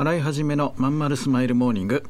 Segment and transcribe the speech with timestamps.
[0.00, 2.04] 洗い始めのまんまるスマイルモーニング。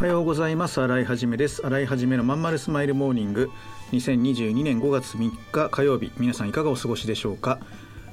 [0.00, 0.80] おはようございます。
[0.80, 1.60] 新井はじめです。
[1.66, 3.50] 新井はじめのまんまるスマイルモーニング。
[3.90, 6.12] 2022年5月3日火曜日。
[6.18, 7.58] 皆さんいかがお過ごしでしょうか？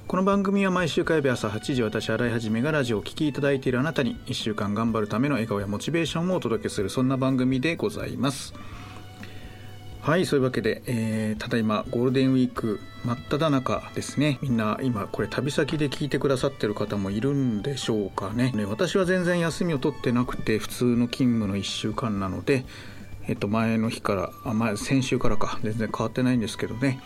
[0.08, 8.56] この番組は毎週火曜日朝8時私新井はじめがラジオを聴きいただいているあなたに1週間頑張るための笑顔やモチベーションをお届けするそんな番組でございます。
[10.06, 14.38] はいそういうわけで、えー、ただいまゴールデンウィーク真っ只中ですね。
[14.40, 18.52] みんな今これ旅先で聞いてくださってる方もいるんでしょうかね。
[18.52, 22.66] ね私は全然休みを取ってなくて普通の勤務の1週間なので
[23.28, 25.58] えっと前の日からあ前先週からか。
[25.64, 27.00] 全然変わってないんですけどね。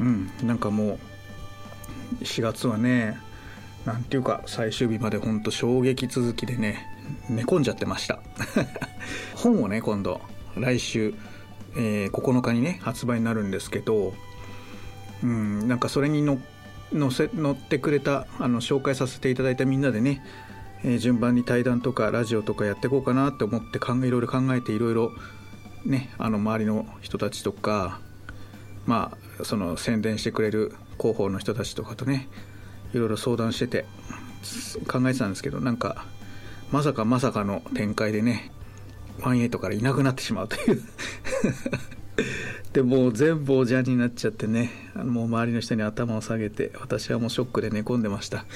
[0.00, 0.98] うんなんかも
[2.20, 3.16] う4月はね
[3.86, 6.84] なんていうか最終日までほんと衝撃続きでね
[7.28, 8.18] 寝込んじゃってました。
[9.38, 10.20] 本をね今度
[10.56, 11.14] 来週
[11.76, 14.14] えー、9日にね発売になるんですけど、
[15.22, 16.38] うん、なんかそれにの
[16.92, 20.24] 載せ載ってくれたあの紹介させていただいたみんなでね、
[20.84, 25.12] えー、順番に対談とかラジオとかやっていこうかなって思って考えいろいろ考えていろいろ
[25.84, 28.00] ねあの周りの人たちとか
[28.86, 32.28] まあその宣伝してくれる広報の人たちとかとね
[32.92, 33.84] いろいろ相談してて
[34.86, 36.06] 考えてたんですけどなんか
[36.70, 38.52] まさかまさかの展開でね
[39.18, 40.82] 18からいなくなってしまうという。
[42.72, 44.70] でもう全部おじゃんになっちゃってね。
[44.94, 48.46] もう周りの人に頭を下げて私はもうショックで寝込んでました、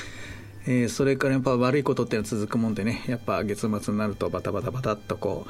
[0.66, 3.04] えー、それからやっぱ悪いことっていうのは続くもんでね。
[3.06, 5.46] やっぱ月末になるとバタバタバタっとこ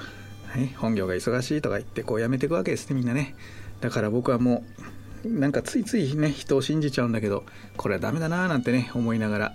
[0.54, 3.34] う、はい、本業が忙しいとか言ってこうやめていくわけですねみんなね。
[3.80, 4.64] だから僕はも
[5.24, 7.44] うなんかついついね人を信じちゃうんだけど
[7.76, 9.54] これはダメだなーなんてね思いながら。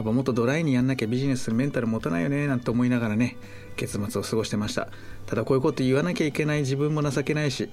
[0.00, 3.36] やっぱもっとドライにやんなきゃビジネスメンタル持たないよねなんて思いながらね
[3.76, 4.88] 月末を過ごしてました。
[5.26, 7.68] ただこういうこと言わなきゃいけない自分も情けないし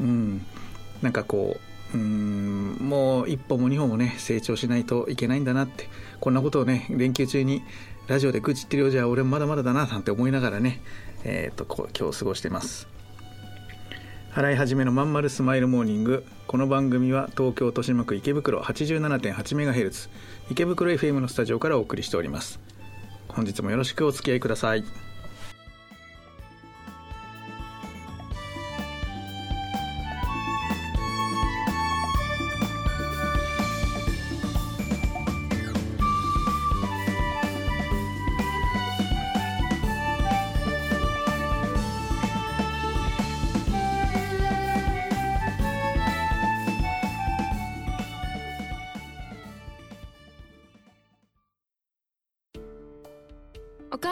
[0.00, 0.46] うん。
[1.02, 1.58] なんかこ
[1.94, 7.62] ううんもう一歩も二歩もね成長しないといけないんだなってこんなことをね連休中に
[8.06, 10.80] ラジオで愚痴ってるようじゃ俺もまだまだだななんて思いながらね
[11.24, 12.95] えっ、ー、と今日過ごしてます。
[14.36, 16.22] 払い始めのまんまるスマイルモーニング。
[16.46, 20.10] この番組は東京豊島区池袋 87.8MHz
[20.50, 22.60] 池袋 FM のスタジオからお送りしております。
[23.28, 24.84] 本日もよろしくお付き合いください。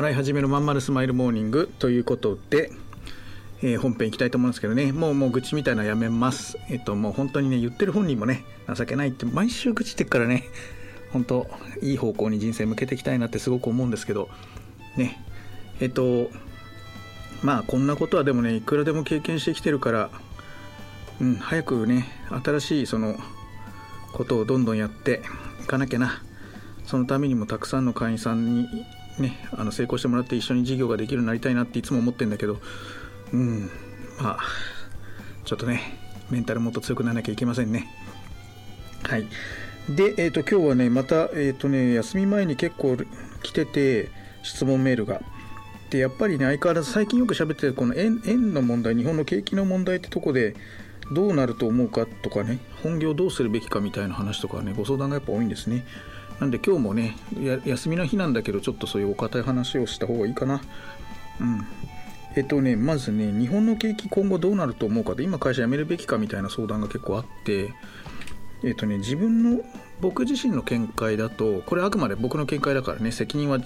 [0.00, 2.72] 払い始めのまんまるスマイルモーニングということで、
[3.60, 4.92] えー、本編いきたいと思うんですけどね。
[4.92, 6.56] もうもう愚痴みたいなのやめます。
[6.70, 8.42] えっともう本当にね言ってる本人もね
[8.74, 10.44] 情けないって毎週愚痴ってっからね
[11.12, 11.46] 本当
[11.82, 14.30] いい方向に人生向けていきたいなってすごく思うんですけど
[14.96, 15.22] ね。
[15.80, 16.30] えっと
[17.42, 20.10] まあこんなことはでもねいくらでも経験してきてるから
[21.20, 22.06] うん早くね
[22.42, 23.18] 新しいその
[24.14, 25.20] ことをどんどんやって
[25.62, 26.22] いかなきゃな。
[26.86, 28.66] そのためにもたくさんの会員さんに
[29.18, 32.58] ね、あの成功してもらって一緒に事業ができるようになりたいなっていつも思ってるんだけど
[33.32, 33.70] うん
[34.20, 34.38] まあ
[35.44, 35.98] ちょっとね
[36.30, 37.88] メンタルもっと強くならなきゃいけませんね。
[39.02, 39.26] はい。
[39.88, 42.96] で、えーと、今日はねまた、えーとね、休み前に結構
[43.42, 44.10] 来てて
[44.42, 45.20] 質問メールが。
[45.90, 50.54] でやっぱりね相変わらず最近よく喋ってるこの円円の問題日本の景気の問題ってとこで
[51.12, 55.84] どうなると思うかとかね本業どうするべきかみたいな話とかねご相談がやっぱ多いんですね。
[56.40, 57.16] なんで今日もね
[57.64, 60.62] 休みの日なんだけどちょっとそういうお堅い話をした方がいいかな。
[61.40, 61.66] うん。
[62.36, 67.72] えっとねまずね日本の景気今後どうなると思うかで今会社辞めるべきかみたいな相談が結構あって
[68.62, 69.62] えっとね自分の
[70.00, 73.58] 僕自身の見解だとこれあくまで僕の見解だからね責任は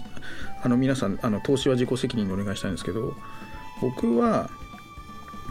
[0.63, 3.15] あの皆さんあの投資は自己責任でお願いしたいんですけど
[3.83, 4.49] 僕は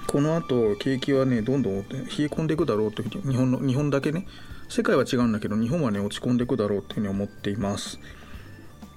[0.07, 4.25] この後景気はねどんどん冷え込んでいくだろうというふうに日本の日本だけね
[4.73, 7.99] 世界は違うんだけど日本はね落ち込んでいくだろうというふうに思っています。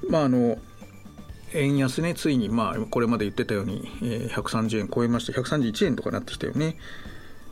[0.09, 0.57] まああの
[1.53, 6.79] 円安ねついにまあこれまで言ってたように、え130円超えまして131円とかなってきたよね。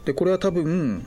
[0.07, 1.07] でこれは多分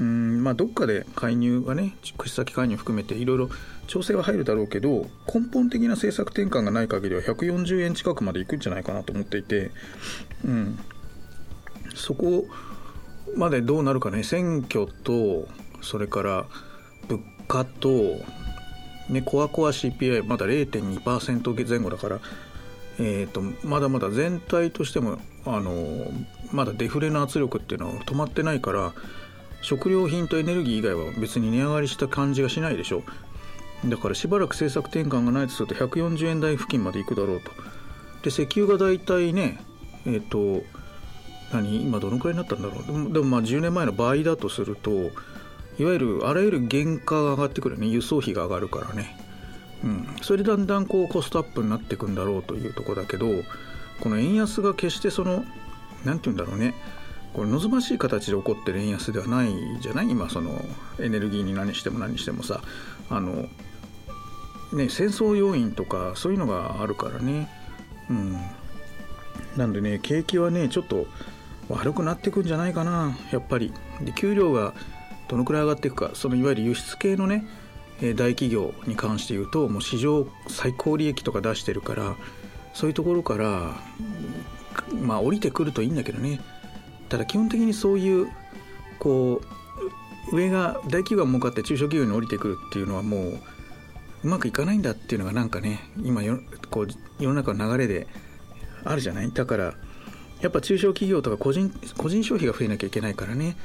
[0.00, 3.50] うんまあどっかで介入がね口先介入含めていろいろ
[3.86, 9.70] 調整は入るだろうけど根本的な政策転換がない限りは140円近くまでいくんじゃないかなと思っていて、
[10.44, 10.76] うん、
[11.94, 12.46] そこ
[13.36, 15.46] までどうなるかね選挙と
[15.84, 16.46] それから
[17.08, 17.88] 物価と、
[19.08, 22.20] ね、コアコア CPI まだ0.2%前後だから、
[22.98, 26.06] えーと、まだまだ全体としてもあの
[26.52, 28.92] まだデフレの圧力っていうのは止まってないから
[29.62, 33.02] 食料品とエネルギー以外は別に値上がりした感じがしないでしょ
[33.88, 37.50] だからしばらく政策転換がないとすると140円台付近まで行くだろうと。
[38.22, 39.58] で石油が大体ね
[40.06, 40.64] えっ、ー、と
[41.52, 42.86] 何今どのくらいになったんだろう。
[42.86, 45.10] でもでもまあ10年前の倍だとすると
[45.78, 47.86] いわゆるあらゆる原価が上がってくるね。
[47.86, 49.16] 輸送費が上がるからね。
[49.82, 50.06] うん。
[50.22, 53.26] それでだんだんこうコストアップになっていくんだろうというとこだけど
[54.00, 55.44] この円安が決してその
[56.04, 56.74] 何て言うんだろうね。
[57.32, 60.10] これ望ましい形で起こってる円安ではないじゃない？
[60.10, 60.64] 今その
[61.00, 62.60] エネルギーに何しても何してもさ。
[63.10, 63.48] あの
[64.72, 67.50] ね戦争要因とかそういうのがあるからね。
[68.08, 68.36] うん。
[69.56, 71.06] なんでね景気はねちょっと
[71.68, 73.16] 悪くなっていくんじゃないかな。
[73.32, 73.72] やっぱり。
[74.00, 74.72] で給料が
[75.28, 77.46] どのくらい上がっていくかそのいわゆる輸出系のね
[78.00, 82.16] 大企業に関して言うともう史上最高利益とか出してるから
[82.72, 83.74] そういうところから
[85.00, 86.40] まあ降りてくるといいんだけどね。
[87.08, 88.28] ただ基本的にそういう
[88.98, 89.40] こ
[90.32, 93.40] う上が大企業が儲かって中小企業に降りてくるっていうのはもう
[94.24, 96.40] うまくいかないんだっていうのがなんかね今よ
[96.70, 96.88] こう
[97.20, 98.08] 世の中の流れで
[98.84, 99.30] あるじゃない？
[99.32, 99.74] だから
[100.44, 103.56] やっぱ中小企業とか個人個人消費が増えなきゃいけないからね。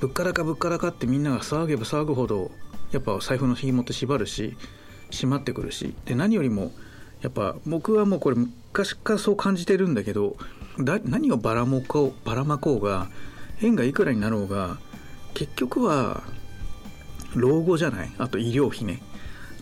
[0.00, 2.52] 物価高物価高ってみんなが騒げば騒ぐほど
[2.92, 4.56] やっぱ財布の紐って縛るし
[5.10, 5.96] 締まってくるし。
[6.04, 6.70] で何よりも
[7.22, 10.36] やっぱ僕はもうこれ昔からそう感じてるんだけど
[10.78, 13.08] だ何をばらもこうばらまこうが
[13.60, 14.78] 円がいくらになろうが
[15.34, 16.22] 結局は
[17.34, 18.12] 老後じゃない。
[18.16, 19.02] あと医療費ね。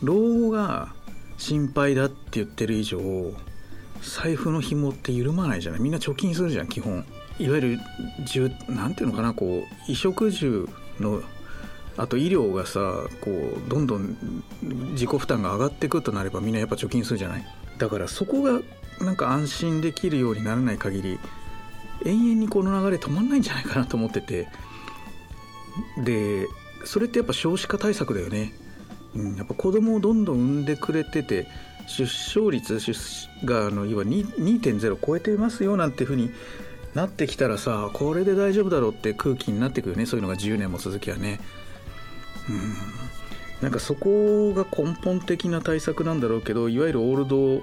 [0.03, 0.93] 老後が
[1.39, 3.01] 心配だって言ってる以上
[4.03, 5.81] 財布の紐って緩まないじゃない？
[5.81, 7.05] みんな貯金するじゃん基本。
[7.39, 7.81] いわゆる
[8.69, 10.69] 何ていうのかなこう衣食住
[11.01, 11.23] の
[11.97, 12.81] あと医療がさ
[13.21, 14.17] こうどんどん
[14.93, 17.47] 自己負担が上がってくとなればみんなやっぱ貯金するじゃない？
[17.79, 18.61] だからそこが
[19.01, 21.19] なんか安心できるようにならない限り
[22.05, 24.49] 永遠にこの流れ止まんないんじゃないかなと思ってて。
[26.03, 26.47] で
[26.87, 28.55] それってやっぱ少子化対策だよね、
[29.15, 31.47] うん、やっぱ子供をどんどん産んでくれてて
[31.87, 32.79] 出生率
[33.45, 36.31] があの要は2.0超えてますよなんていうふうに
[36.95, 40.07] なってきたらさこれで大丈夫だろうって空気になってくるね。
[40.07, 41.41] そういうのが10年も続きはね。
[42.49, 42.75] うん。
[43.61, 47.63] なんかそこが根本的な対策なんだろうけどいわゆるオールド、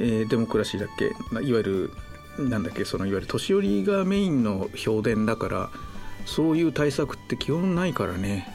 [0.00, 1.06] えー、デモクラシーだっけ？
[1.42, 1.90] いわゆ
[2.38, 2.84] るなんだっけ？
[2.84, 5.70] そのいわゆる年寄りがメインの評伝だから
[6.24, 8.48] そういう対策って基本ないからね。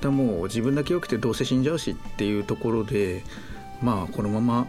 [0.00, 3.24] だもう自分だけ良くてどうせ死んじゃうしっていうところで
[3.82, 4.66] まあこのまま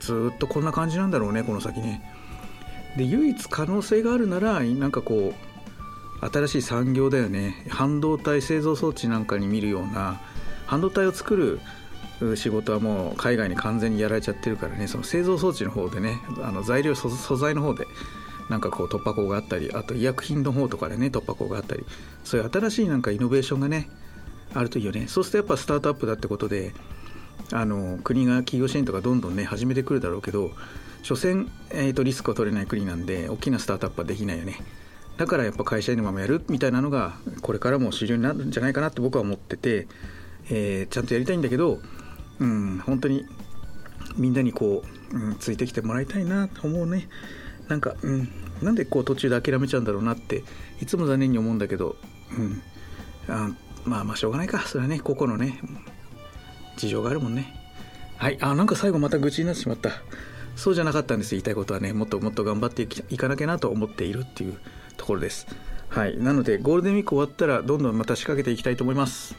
[0.00, 2.02] ずっとこんな感じなんだろうねこの先ね。
[2.96, 5.32] で唯一可能性があるならなんかこ
[6.22, 7.64] う新しい産業だよね。
[7.68, 10.20] 半導体製造装置なんかに見るような
[10.66, 11.60] 半導体を作る
[12.36, 14.86] 仕事はもう海外に完全にやられちゃってるからね。
[14.88, 17.86] その製造装置の方でねあの材料素材の方で
[18.48, 21.84] なんかこう突破口があったりあと医薬品の方とかでね突破口があったり
[22.24, 23.88] そういう新しいなんかイノベーションがね
[24.52, 25.06] あるといいよね。
[25.06, 26.72] そうするとやっぱスタートアップだってことで
[27.52, 30.50] あの国が企業支援とかどんどんね始めてくるだろうけど
[31.02, 34.58] 所詮、えーと、リスクを取れない国なんで大きなスタートアップはできないよね。
[35.16, 39.86] だからやっぱ会社員のままやるみたいなのがこれからも主流になるんじゃないかなって僕は思ってて、
[40.50, 41.78] えー、ちゃんとやりたいんだけど
[42.38, 43.26] うん本当に
[44.16, 44.82] みんなにこ
[45.12, 47.08] う、うん、ついてきてもらいたいなと思うね。
[47.68, 48.28] なんか、うん、
[48.62, 50.42] なんでこう途中で諦めちゃうんだろうなって
[50.80, 51.96] いつも残念に思うんだけど、
[52.36, 52.62] うん、
[53.28, 53.50] あ
[53.84, 54.60] まあまあしょうがないか。
[54.60, 55.60] それはね個々のね
[56.80, 57.54] 事情があるもんね。
[58.16, 58.38] はい。
[58.40, 59.90] あなんか最後また愚痴になってしまった。
[60.56, 61.92] そうじゃなかったんです言いたいことはね。
[61.92, 64.58] もっともっと頑張っていかなきゃなと思っているっていう
[64.96, 65.46] ところです。
[65.88, 66.18] はい。
[66.18, 69.34] なのでゴールデンウィーク終わったらどんどんまた仕掛けていきたいと思います。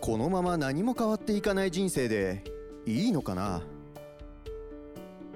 [0.00, 2.42] このまま何も変わっていかない人生で
[2.86, 3.62] いいのかな？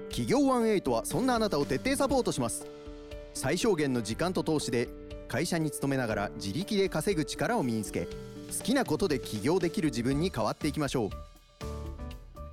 [0.09, 2.65] 企業18はそんなあなたを徹底サポートします。
[3.33, 4.89] 最小限の時間と投資で
[5.27, 11.09] 会社に勤めながら自力で稼ぐ力を身につけ好きなことで起業できる自分に変わっていきましょう。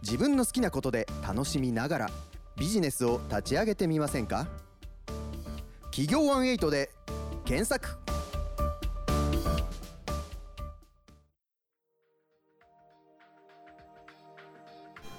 [0.03, 2.11] 自分の好きなことで楽しみながら
[2.57, 4.49] ビジネスを立ち上げてみませんか？
[5.85, 6.91] 企業18で
[7.45, 7.89] 検索。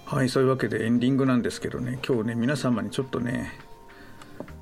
[0.06, 2.00] はいそういうわけでエンディングなんですけどね。
[2.08, 3.52] 今日ね皆様にちょっとね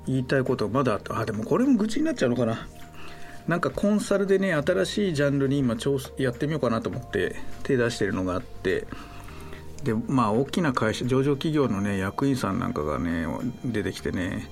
[0.06, 2.66] 言いたいことまだあでもこれも愚痴になっちゃうのかな。
[3.46, 5.76] なんかコンサルでね新しいジャンルに今
[6.18, 8.86] やってみようかなと思って手出してるのがあって
[9.82, 13.26] でまあ大きな会社上場企業のね役員さんなんかがね
[13.64, 14.48] 出てきてね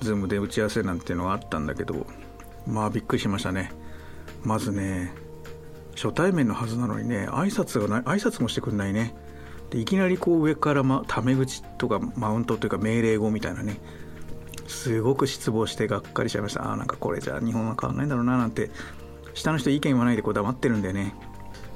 [0.00, 2.06] Zoom で打ち合わせなんていうのがあったんだけど
[2.66, 3.72] まあびっくりしましたね。
[4.42, 5.12] まずね
[5.94, 9.14] 初対面のはずなのにね挨拶がない挨拶もしてくんないね。
[9.70, 13.80] でいきなりこう上から、ま、タメ口とかマウントというか命令語みたいなね
[14.66, 16.72] すごく失望してがっかりしちゃいました。
[16.72, 18.70] あなんかこれじゃあ日本は変わんないんだろうななんて。
[19.34, 21.12] 下の人意見言わないでこう黙ってるんでね。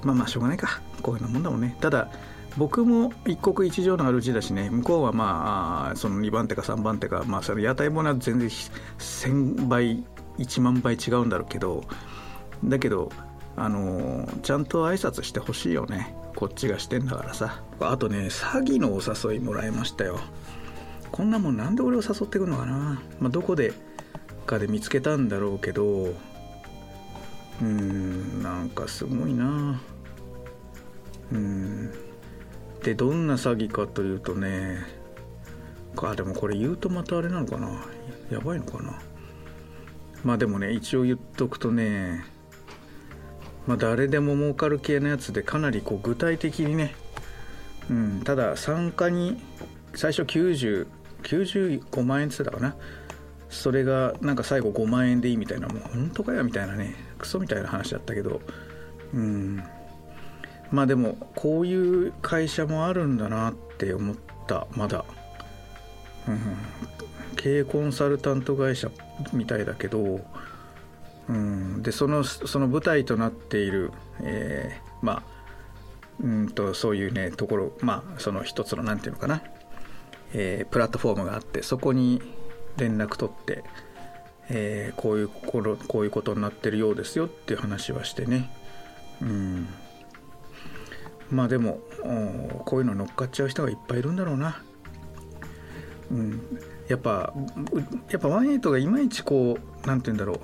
[0.04, 0.80] まあまあしょうがないか。
[1.02, 1.76] こういうもんだもんね。
[1.80, 2.08] ただ
[2.56, 4.70] 僕も一国一城のあるうちだしね。
[4.70, 10.04] 向こうはまあその2番手か3番手かまあその屋台物は全然1000倍
[10.38, 11.82] 1万倍違うんだろうけど。
[12.62, 13.10] だけど
[13.56, 16.14] あのちゃんと挨拶してほしいよね。
[16.36, 17.60] こっちがしてんだからさ。
[17.80, 20.20] あとね詐欺のお誘いもらいましたよ。
[21.18, 23.74] こんなもんなんで俺を誘ってくるのかな、まあ、どこで
[24.46, 26.14] かで見つけたんだろうけど。
[27.60, 29.82] うんなんかすごいな。
[31.32, 31.92] うん。
[32.84, 34.86] でどんな詐欺かというとね。
[36.00, 37.84] あでもこれ言うとまたあれなのかな？
[38.30, 39.02] やばいのかな？
[40.22, 42.24] まあでもね一応言っとくとね。
[43.66, 46.94] まあ誰でも儲かる系のやつでかなりこう具体的にね。
[47.90, 49.42] うんただ参加に
[49.96, 50.86] 最初90
[51.22, 52.76] 95万円って言ってたかな。
[53.50, 56.94] それがなんか最後5万円でいいみたいなもう本当かよみたいなね。
[57.18, 58.40] クソみたいな話だったけど。
[59.14, 59.62] うん。
[60.70, 64.66] まあでもこういう会社もあるんだなって思った。
[64.72, 65.04] まだ、
[66.26, 66.56] うん、
[67.36, 68.90] 経営コンサルタント会社
[69.32, 70.20] みたいだけど、
[71.28, 75.22] うん、でそのその舞台となっている、えー、まあ
[76.20, 77.72] うんとそういうねところ。
[77.80, 79.42] まあその一つの何て言うのかな。
[80.34, 82.20] えー、プラットフォームがあってそこに
[82.76, 83.64] 連絡取って、
[84.50, 88.50] えー、こういうここういうことになってるようですよっていう話はしてね。
[89.20, 89.68] うん。
[91.30, 91.80] まあでも
[92.64, 94.62] こういうの乗っかっちゃう人がいっぱいいるんだろうな、
[96.10, 96.40] うん、
[96.88, 97.34] やっぱ
[98.10, 100.38] やっぱワンエイトがいまいちこう何て言うんだろう。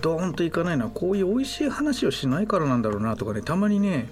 [0.00, 4.08] ドーンといかないのはこういう美味しい話をしないからなんだろうなとかねたまにね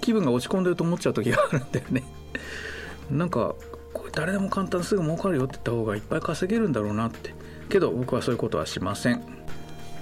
[0.00, 2.02] 気分が落ち込んでると思っちゃう時があるんだよね。
[3.10, 3.54] なんか
[3.92, 7.34] これ誰でも簡単すぐ儲かるよって言った方がいっぱい稼げるんだろうなって。
[7.68, 9.22] けど僕はそういうことはしません、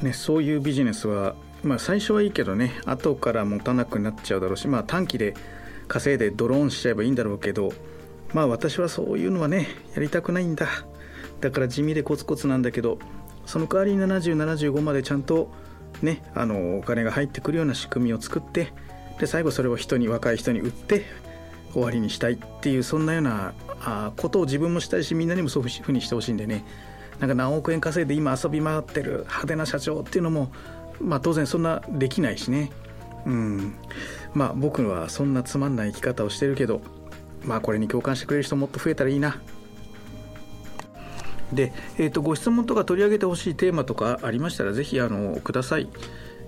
[0.03, 5.35] ね、そういうビジネスはまあ最初はいいけどね後から持たなくなっちゃうだろうしまあ短期で
[5.89, 7.73] 稼いでドローンしちゃえばいいんだろうけど
[8.33, 10.69] まあ私はそういうのはねやりたくないんだ。
[11.41, 12.99] だから地味でコツコツなんだけど
[13.45, 15.51] その代わりに7075までちゃんと
[16.03, 18.73] ねあのお金が入ってくるような仕組みを作って
[19.21, 21.05] で最後それを人に若い人に売って
[21.75, 26.65] 終わりにしたいっていうそんなようなあことを自分もしたいしみんなにもそういうふうにしてほしいんでね。
[27.21, 30.53] なんか何億円稼いで今遊び回ってる派手な社長っていうのも
[31.01, 32.71] まあ当然そんなできないしね。
[33.27, 33.75] うん。
[34.35, 36.81] まあ僕はそんなつまんない生き方をしてるけど
[37.45, 39.41] まあこれに共感してくれる人もっと増えたらいいな。
[41.53, 45.89] で、えー、とご質問とか取り上げてほしいテーマとかありましたらぜひあのください。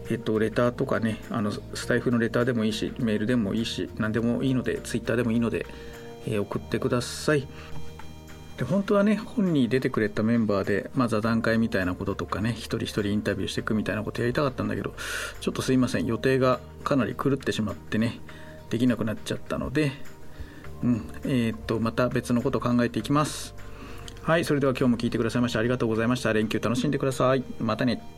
[0.09, 5.67] えっと、レターとかねあのスタイフのレターでもいいしメールでもいいし何でもいいのでツイッターでもいいので、
[6.27, 7.47] えー、送ってください。
[8.57, 14.95] で本当はね本に出てくれたメンバーで、まあ、座談会みたいなこととかね一人一人インタビューしていくみたいなことやりたかったんだけど
[15.41, 16.07] ちょっとすいません。
[16.07, 18.21] 予定がかなり狂ってしまってね
[18.71, 19.93] できなくなっちゃったので
[20.83, 23.55] うんえー、っとまた別のこと考えていきます。
[24.23, 26.33] はいそれでは今日も聞いてくださいましてありがとうございました。
[26.33, 27.45] 連休楽しんでください。
[27.61, 28.16] またね。